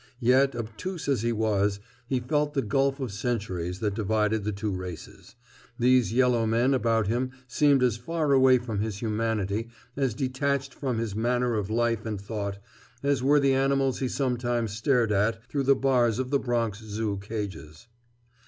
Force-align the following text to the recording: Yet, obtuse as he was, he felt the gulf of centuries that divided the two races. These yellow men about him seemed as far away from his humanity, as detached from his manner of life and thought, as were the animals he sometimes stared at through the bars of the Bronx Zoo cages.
Yet, 0.19 0.55
obtuse 0.55 1.07
as 1.07 1.21
he 1.21 1.31
was, 1.31 1.79
he 2.07 2.19
felt 2.19 2.55
the 2.55 2.63
gulf 2.63 2.99
of 2.99 3.11
centuries 3.11 3.81
that 3.81 3.93
divided 3.93 4.43
the 4.43 4.51
two 4.51 4.71
races. 4.71 5.35
These 5.77 6.11
yellow 6.11 6.47
men 6.47 6.73
about 6.73 7.05
him 7.05 7.29
seemed 7.47 7.83
as 7.83 7.97
far 7.97 8.31
away 8.33 8.57
from 8.57 8.79
his 8.79 8.99
humanity, 9.03 9.69
as 9.95 10.15
detached 10.15 10.73
from 10.73 10.97
his 10.97 11.15
manner 11.15 11.53
of 11.53 11.69
life 11.69 12.03
and 12.03 12.19
thought, 12.19 12.57
as 13.03 13.21
were 13.21 13.39
the 13.39 13.53
animals 13.53 13.99
he 13.99 14.07
sometimes 14.07 14.71
stared 14.71 15.11
at 15.11 15.45
through 15.51 15.65
the 15.65 15.75
bars 15.75 16.17
of 16.17 16.31
the 16.31 16.39
Bronx 16.39 16.79
Zoo 16.83 17.17
cages. 17.21 17.87